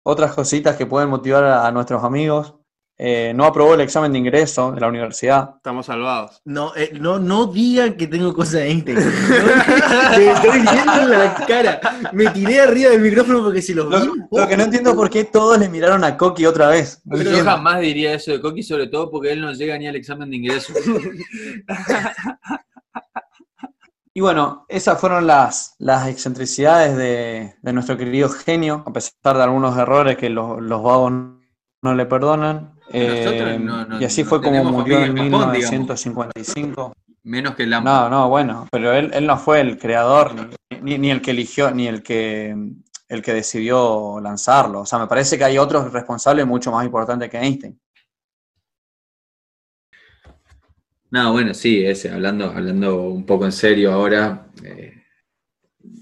otras 0.03 0.33
cositas 0.33 0.75
que 0.75 0.87
pueden 0.87 1.09
motivar 1.09 1.43
a 1.43 1.71
nuestros 1.71 2.03
amigos. 2.03 2.58
Eh, 3.01 3.31
no 3.33 3.45
aprobó 3.45 3.75
el 3.75 3.79
examen 3.79 4.11
de 4.11 4.19
ingreso 4.19 4.73
de 4.73 4.81
la 4.81 4.89
universidad. 4.89 5.51
Estamos 5.55 5.85
salvados. 5.85 6.41
No, 6.43 6.75
eh, 6.75 6.91
no, 6.99 7.17
no 7.17 7.45
digan 7.45 7.93
que 7.93 8.07
tengo 8.07 8.33
cosas 8.33 8.55
de. 8.55 8.75
Me 10.17 10.31
estoy 10.31 10.59
viendo 10.59 11.01
en 11.03 11.09
la 11.11 11.45
cara. 11.47 11.79
Me 12.11 12.27
tiré 12.31 12.59
arriba 12.59 12.89
del 12.89 12.99
micrófono 12.99 13.41
porque 13.41 13.61
si 13.61 13.73
los 13.73 13.89
lo, 13.89 14.01
vi. 14.01 14.21
Lo 14.29 14.45
que 14.45 14.57
no 14.57 14.63
entiendo 14.63 14.89
es 14.89 14.95
por 14.97 15.09
qué 15.09 15.23
todos 15.23 15.57
le 15.57 15.69
miraron 15.69 16.03
a 16.03 16.17
Coqui 16.17 16.45
otra 16.45 16.67
vez. 16.67 17.01
Pero 17.09 17.23
yo 17.23 17.41
jamás 17.41 17.79
diría 17.79 18.13
eso 18.15 18.31
de 18.31 18.41
Coqui, 18.41 18.63
sobre 18.63 18.87
todo 18.87 19.09
porque 19.09 19.31
él 19.31 19.39
no 19.39 19.53
llega 19.53 19.77
ni 19.77 19.87
al 19.87 19.95
examen 19.95 20.29
de 20.29 20.35
ingreso. 20.35 20.73
Y 24.11 24.21
bueno, 24.21 24.65
esas 24.67 24.99
fueron 24.99 25.27
las, 25.27 25.75
las 25.77 26.09
excentricidades 26.09 26.97
de, 26.97 27.71
nuestro 27.71 27.95
querido 27.95 28.27
genio, 28.27 28.83
a 28.85 28.91
pesar 28.91 29.37
de 29.37 29.43
algunos 29.43 29.77
errores 29.77 30.17
que 30.17 30.29
los, 30.29 30.61
los 30.61 30.83
vagos 30.83 31.13
no 31.81 31.95
le 31.95 32.05
perdonan. 32.05 32.78
Eh, 32.91 33.59
y 33.99 34.03
así 34.03 34.23
fue 34.23 34.41
como 34.41 34.63
murió 34.63 35.03
en 35.03 35.13
1955. 35.13 36.93
Menos 37.23 37.55
que 37.55 37.67
la. 37.67 37.81
No, 37.81 38.09
no, 38.09 38.29
bueno, 38.29 38.67
pero 38.71 38.93
él, 38.93 39.11
él 39.13 39.27
no 39.27 39.37
fue 39.37 39.61
el 39.61 39.77
creador, 39.77 40.49
ni, 40.81 40.97
ni, 40.97 41.11
el 41.11 41.21
que 41.21 41.31
eligió, 41.31 41.69
ni 41.71 41.87
el 41.87 42.01
que, 42.01 42.55
el 43.07 43.21
que 43.21 43.33
decidió 43.33 44.19
lanzarlo. 44.21 44.81
O 44.81 44.85
sea, 44.85 44.99
me 44.99 45.07
parece 45.07 45.37
que 45.37 45.43
hay 45.43 45.57
otros 45.57 45.91
responsables 45.91 46.47
mucho 46.47 46.71
más 46.71 46.85
importantes 46.85 47.29
que 47.29 47.37
Einstein. 47.37 47.79
No, 51.11 51.31
bueno, 51.31 51.53
sí, 51.53 51.83
ese, 51.85 52.11
hablando, 52.11 52.45
hablando 52.45 53.01
un 53.03 53.25
poco 53.25 53.45
en 53.45 53.51
serio 53.51 53.91
ahora. 53.91 54.47
Eh, 54.63 54.93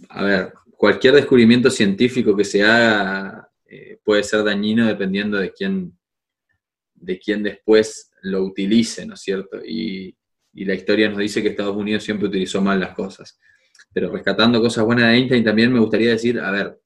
a 0.09 0.23
ver, 0.23 0.53
cualquier 0.75 1.15
descubrimiento 1.15 1.69
científico 1.69 2.35
que 2.35 2.43
se 2.43 2.63
haga 2.63 3.49
eh, 3.65 3.99
puede 4.03 4.23
ser 4.23 4.43
dañino 4.43 4.85
dependiendo 4.85 5.37
de 5.37 5.51
quién, 5.51 5.96
de 6.99 7.19
quién 7.19 7.43
después 7.43 8.11
lo 8.23 8.43
utilice, 8.43 9.05
¿no 9.05 9.13
es 9.13 9.21
cierto? 9.21 9.57
Y, 9.65 10.15
y 10.53 10.65
la 10.65 10.73
historia 10.73 11.09
nos 11.09 11.19
dice 11.19 11.41
que 11.41 11.49
Estados 11.49 11.75
Unidos 11.75 12.03
siempre 12.03 12.27
utilizó 12.27 12.61
mal 12.61 12.79
las 12.79 12.93
cosas. 12.95 13.39
Pero 13.93 14.11
rescatando 14.11 14.59
cosas 14.61 14.83
buenas 14.83 15.05
de 15.07 15.15
Einstein, 15.15 15.43
también 15.43 15.71
me 15.71 15.79
gustaría 15.79 16.09
decir, 16.11 16.39
a 16.39 16.51
ver, 16.51 16.79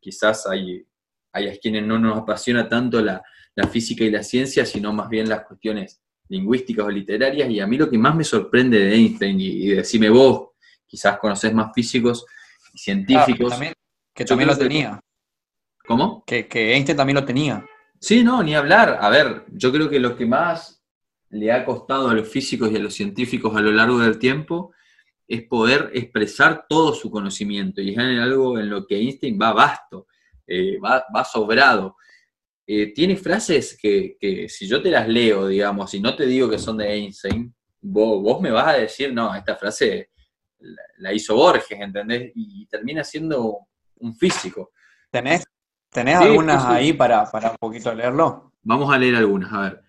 quizás 0.00 0.46
hay, 0.46 0.84
hay 1.32 1.48
a 1.48 1.58
quienes 1.58 1.84
no 1.84 1.98
nos 1.98 2.18
apasiona 2.18 2.68
tanto 2.68 3.00
la, 3.02 3.22
la 3.54 3.68
física 3.68 4.04
y 4.04 4.10
la 4.10 4.22
ciencia, 4.22 4.64
sino 4.64 4.92
más 4.92 5.08
bien 5.08 5.28
las 5.28 5.44
cuestiones 5.44 6.00
lingüísticas 6.28 6.84
o 6.86 6.90
literarias, 6.90 7.48
y 7.50 7.60
a 7.60 7.66
mí 7.66 7.76
lo 7.78 7.88
que 7.88 7.96
más 7.96 8.14
me 8.14 8.24
sorprende 8.24 8.78
de 8.78 8.94
Einstein, 8.94 9.40
y, 9.40 9.46
y 9.46 9.66
decime 9.68 10.10
vos, 10.10 10.50
quizás 10.86 11.18
conocés 11.18 11.54
más 11.54 11.72
físicos 11.74 12.26
y 12.74 12.78
científicos. 12.78 13.26
Ah, 13.30 13.34
que 13.36 13.44
también, 13.50 13.72
que 14.14 14.24
también 14.24 14.48
lo 14.48 14.54
que- 14.56 14.62
tenía. 14.64 15.00
¿Cómo? 15.86 16.22
Que, 16.26 16.46
que 16.46 16.74
Einstein 16.74 16.96
también 16.98 17.14
lo 17.16 17.24
tenía. 17.24 17.64
Sí, 18.00 18.22
no, 18.22 18.42
ni 18.42 18.54
hablar. 18.54 18.98
A 19.00 19.10
ver, 19.10 19.44
yo 19.52 19.72
creo 19.72 19.88
que 19.88 20.00
lo 20.00 20.16
que 20.16 20.26
más 20.26 20.84
le 21.30 21.52
ha 21.52 21.64
costado 21.64 22.08
a 22.08 22.14
los 22.14 22.28
físicos 22.28 22.70
y 22.70 22.76
a 22.76 22.80
los 22.80 22.94
científicos 22.94 23.54
a 23.56 23.60
lo 23.60 23.70
largo 23.70 23.98
del 23.98 24.18
tiempo 24.18 24.72
es 25.26 25.42
poder 25.42 25.90
expresar 25.92 26.64
todo 26.68 26.94
su 26.94 27.10
conocimiento, 27.10 27.82
y 27.82 27.90
es 27.90 27.98
algo 27.98 28.58
en 28.58 28.70
lo 28.70 28.86
que 28.86 28.96
Einstein 28.96 29.38
va 29.40 29.52
vasto, 29.52 30.06
eh, 30.46 30.78
va, 30.78 31.04
va 31.14 31.22
sobrado. 31.22 31.96
Eh, 32.66 32.94
tiene 32.94 33.16
frases 33.16 33.76
que, 33.80 34.16
que 34.18 34.48
si 34.48 34.66
yo 34.66 34.80
te 34.80 34.90
las 34.90 35.06
leo, 35.06 35.46
digamos, 35.46 35.92
y 35.92 36.00
no 36.00 36.16
te 36.16 36.24
digo 36.24 36.48
que 36.48 36.58
son 36.58 36.78
de 36.78 36.94
Einstein, 36.94 37.54
vos, 37.80 38.22
vos 38.22 38.40
me 38.40 38.50
vas 38.50 38.68
a 38.68 38.78
decir, 38.78 39.12
no, 39.12 39.34
esta 39.34 39.54
frase 39.56 40.10
la, 40.98 41.12
hizo 41.12 41.34
Borges, 41.34 41.78
¿entendés? 41.78 42.32
Y 42.34 42.66
termina 42.66 43.04
siendo 43.04 43.58
un 43.96 44.14
físico. 44.14 44.72
¿Tenés, 45.10 45.44
tenés 45.90 46.18
Sí, 46.18 46.24
algunas 46.24 46.62
sí, 46.62 46.68
ahí 46.70 46.92
para, 46.92 47.30
para 47.30 47.50
un 47.50 47.56
poquito 47.58 47.94
leerlo? 47.94 48.52
Vamos 48.62 48.92
a 48.92 48.98
leer 48.98 49.16
algunas, 49.16 49.52
a 49.52 49.60
ver. 49.60 49.82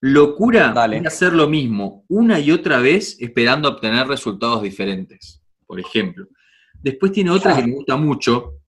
Locura 0.00 0.72
Dale. 0.72 0.98
es 0.98 1.06
hacer 1.06 1.32
lo 1.32 1.48
mismo 1.48 2.04
una 2.08 2.38
y 2.38 2.52
otra 2.52 2.78
vez 2.78 3.16
esperando 3.20 3.68
obtener 3.68 4.06
resultados 4.06 4.62
diferentes, 4.62 5.42
por 5.66 5.80
ejemplo. 5.80 6.26
Después 6.80 7.12
tiene 7.12 7.30
otra 7.30 7.56
que 7.56 7.66
me 7.66 7.72
gusta 7.72 7.96
mucho, 7.96 8.60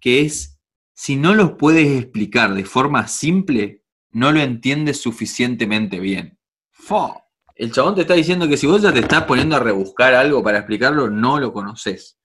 que 0.00 0.20
es, 0.20 0.60
si 0.94 1.16
no 1.16 1.34
los 1.34 1.52
puedes 1.52 2.02
explicar 2.02 2.52
de 2.52 2.64
forma 2.64 3.08
simple, 3.08 3.84
no 4.10 4.32
lo 4.32 4.40
entiendes 4.40 5.00
suficientemente 5.00 5.98
bien. 6.00 6.38
Fo. 6.70 7.22
El 7.54 7.72
chabón 7.72 7.94
te 7.94 8.02
está 8.02 8.14
diciendo 8.14 8.46
que 8.46 8.56
si 8.56 8.66
vos 8.66 8.82
ya 8.82 8.92
te 8.92 9.00
estás 9.00 9.24
poniendo 9.24 9.56
a 9.56 9.60
rebuscar 9.60 10.14
algo 10.14 10.42
para 10.42 10.58
explicarlo, 10.58 11.10
no 11.10 11.40
lo 11.40 11.52
conoces. 11.52 12.18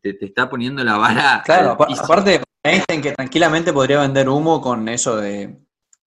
Te, 0.00 0.16
está 0.24 0.48
poniendo 0.48 0.82
la 0.84 0.96
vara. 0.96 1.42
Claro, 1.44 1.72
aparte 1.72 2.42
Einstein 2.62 3.02
que 3.02 3.12
tranquilamente 3.12 3.72
podría 3.72 4.00
vender 4.00 4.28
humo 4.28 4.60
con 4.60 4.88
eso 4.88 5.16
de, 5.16 5.58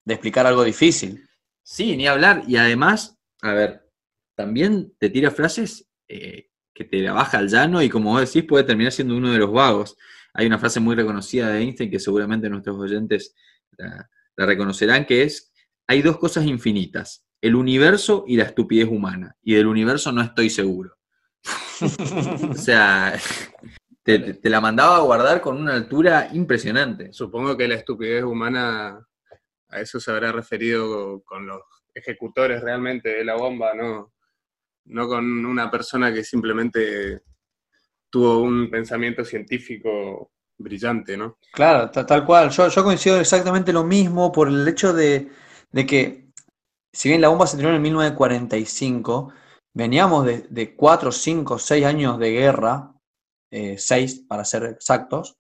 de 0.04 0.14
explicar 0.14 0.48
algo 0.48 0.64
difícil. 0.64 1.24
Sí, 1.64 1.96
ni 1.96 2.08
hablar. 2.08 2.44
Y 2.48 2.58
además, 2.58 3.18
a 3.42 3.54
ver, 3.54 3.88
también 4.36 4.94
te 4.98 5.10
tira 5.10 5.32
frases 5.32 5.88
eh, 6.08 6.50
que 6.74 6.86
te 6.86 7.00
la 7.02 7.14
baja 7.14 7.38
al 7.38 7.50
llano 7.50 7.82
y 7.82 7.90
como 7.90 8.12
vos 8.12 8.22
decís, 8.22 8.48
puede 8.48 8.64
terminar 8.64 8.92
siendo 8.92 9.16
uno 9.16 9.32
de 9.32 9.38
los 9.38 9.52
vagos. 9.52 9.98
Hay 10.34 10.48
una 10.48 10.58
frase 10.60 10.80
muy 10.80 10.96
reconocida 10.96 11.50
de 11.50 11.60
Einstein 11.60 11.92
que 11.92 12.00
seguramente 12.00 12.50
nuestros 12.50 12.78
oyentes 12.78 13.36
la, 13.78 14.10
la 14.36 14.46
reconocerán, 14.46 15.06
que 15.06 15.24
es, 15.24 15.52
hay 15.88 16.02
dos 16.02 16.18
cosas 16.18 16.46
infinitas, 16.46 17.26
el 17.42 17.56
universo 17.56 18.24
y 18.28 18.38
la 18.38 18.44
estupidez 18.44 18.88
humana. 18.88 19.36
Y 19.42 19.54
del 19.56 19.68
universo 19.68 20.12
no 20.12 20.22
estoy 20.22 20.50
seguro. 20.50 20.97
O 22.52 22.54
sea, 22.56 23.18
te, 24.04 24.20
te- 24.20 24.34
te 24.36 24.50
la 24.50 24.62
mandaba 24.62 24.98
a 24.98 25.02
guardar 25.02 25.42
con 25.42 25.58
una 25.58 25.74
altura 25.74 26.30
impresionante. 26.34 27.14
Supongo 27.14 27.56
que 27.58 27.68
la 27.68 27.76
estupidez 27.76 28.24
humana 28.24 29.06
a 29.70 29.82
eso 29.82 30.00
se 30.00 30.12
habrá 30.12 30.32
referido 30.32 31.22
con 31.24 31.46
los 31.48 31.62
ejecutores 31.94 32.62
realmente 32.62 33.10
de 33.10 33.26
la 33.26 33.36
bomba, 33.36 33.74
no, 33.74 34.14
no 34.86 35.08
con 35.08 35.46
una 35.46 35.70
persona 35.72 36.14
que 36.14 36.24
simplemente 36.24 37.22
tuvo 38.10 38.40
un 38.40 38.70
pensamiento 38.70 39.26
científico 39.26 40.32
brillante, 40.58 41.18
¿no? 41.18 41.38
Claro, 41.54 41.92
ta- 41.92 42.06
tal 42.06 42.26
cual. 42.26 42.50
Yo, 42.52 42.70
yo 42.70 42.84
coincido 42.84 43.20
exactamente 43.20 43.74
lo 43.74 43.84
mismo 43.84 44.32
por 44.32 44.48
el 44.48 44.68
hecho 44.68 44.94
de, 44.94 45.30
de 45.72 45.86
que, 45.86 46.30
si 46.94 47.10
bien 47.10 47.22
la 47.22 47.30
bomba 47.30 47.48
se 47.48 47.58
tiró 47.58 47.70
en 47.70 47.76
el 47.76 47.82
1945, 47.82 49.34
veníamos 49.78 50.26
de, 50.26 50.76
4, 50.76 51.12
5, 51.12 51.60
6 51.60 51.86
años 51.86 52.18
de 52.20 52.32
guerra, 52.32 52.94
6 53.78 54.26
para 54.28 54.44
ser 54.44 54.64
exactos, 54.64 55.38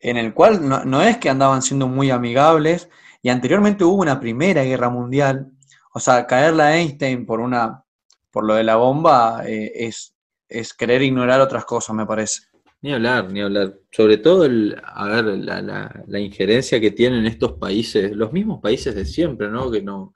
en 0.00 0.16
el 0.18 0.34
cual 0.34 0.68
no, 0.68 1.02
es 1.02 1.16
que 1.16 1.30
andaban 1.30 1.62
siendo 1.62 1.88
muy 1.88 2.10
amigables, 2.10 2.88
y 3.22 3.30
anteriormente 3.30 3.84
hubo 3.84 4.02
una 4.02 4.20
primera 4.20 4.62
guerra 4.64 4.90
mundial, 4.90 5.50
o 5.94 5.98
sea, 6.00 6.26
caerle 6.26 6.62
a 6.62 6.76
Einstein 6.76 7.24
por 7.24 7.40
una, 7.40 7.82
por 8.30 8.44
lo 8.44 8.54
de 8.54 8.64
la 8.64 8.76
bomba 8.76 9.44
eh, 9.46 9.72
es, 9.74 10.14
es 10.48 10.74
querer 10.74 11.02
ignorar 11.02 11.40
otras 11.40 11.64
cosas, 11.64 11.96
me 11.96 12.04
parece. 12.06 12.42
Ni 12.82 12.92
hablar, 12.92 13.32
ni 13.32 13.40
hablar. 13.40 13.78
Sobre 13.90 14.18
todo, 14.18 14.44
el, 14.44 14.76
a 14.84 15.06
ver, 15.06 15.24
la, 15.24 15.62
la- 15.62 16.04
la 16.06 16.18
injerencia 16.18 16.78
que 16.80 16.90
tienen 16.90 17.24
estos 17.24 17.52
países, 17.52 18.12
los 18.14 18.30
mismos 18.30 18.60
países 18.60 18.94
de 18.94 19.06
siempre, 19.06 19.48
¿no? 19.48 19.70
Que 19.70 19.80
no, 19.80 20.13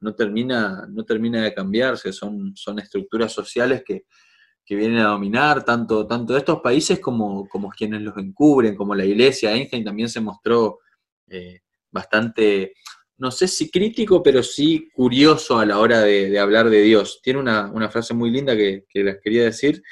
no, 0.00 0.14
termina, 0.14 0.86
no 0.88 1.04
termina 1.04 1.42
de 1.42 1.54
cambiarse, 1.54 2.12
son, 2.12 2.54
son 2.56 2.78
estructuras 2.78 3.32
sociales 3.32 3.82
que, 3.84 4.04
que 4.66 4.74
vienen 4.74 4.98
a 4.98 5.08
dominar 5.08 5.64
tanto, 5.64 6.06
tanto 6.06 6.36
estos 6.36 6.60
países 6.60 6.98
como, 6.98 7.48
como 7.48 7.70
quienes 7.70 8.02
los 8.02 8.16
encubren, 8.18 8.74
como 8.74 8.96
la 8.96 9.04
iglesia. 9.04 9.52
Einstein 9.52 9.84
también 9.84 10.08
se 10.08 10.20
mostró 10.20 10.80
eh, 11.28 11.60
bastante, 11.90 12.74
no 13.16 13.30
sé 13.30 13.46
si 13.46 13.70
crítico, 13.70 14.22
pero 14.24 14.42
sí 14.42 14.88
curioso 14.92 15.60
a 15.60 15.64
la 15.64 15.78
hora 15.78 16.00
de, 16.00 16.30
de 16.30 16.38
hablar 16.40 16.68
de 16.68 16.82
Dios. 16.82 17.20
Tiene 17.22 17.38
una, 17.38 17.70
una 17.70 17.88
frase 17.88 18.12
muy 18.12 18.30
linda 18.30 18.56
que, 18.56 18.84
que 18.88 19.04
les 19.04 19.20
quería 19.22 19.44
decir, 19.44 19.82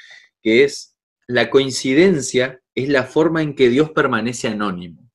que 0.41 0.65
es, 0.65 0.97
la 1.25 1.49
coincidencia 1.49 2.61
es 2.75 2.89
la 2.89 3.03
forma 3.03 3.41
en 3.41 3.55
que 3.55 3.69
Dios 3.69 3.91
permanece 3.91 4.49
anónimo, 4.49 5.09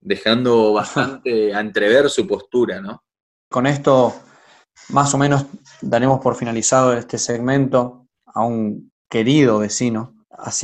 dejando 0.00 0.72
bastante 0.72 1.54
a 1.54 1.60
entrever 1.60 2.10
su 2.10 2.26
postura, 2.26 2.80
¿no? 2.80 3.05
Con 3.50 3.66
esto, 3.66 4.14
más 4.88 5.14
o 5.14 5.18
menos, 5.18 5.46
daremos 5.80 6.20
por 6.20 6.34
finalizado 6.34 6.92
este 6.94 7.18
segmento 7.18 8.06
a 8.26 8.44
un 8.44 8.90
querido 9.08 9.58
vecino. 9.58 10.14
Así 10.30 10.54